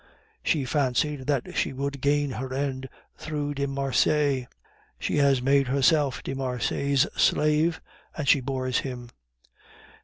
[0.41, 4.47] She fancied that she should gain her end through de Marsay;
[4.97, 7.79] she has made herself de Marsay's slave,
[8.17, 9.09] and she bores him.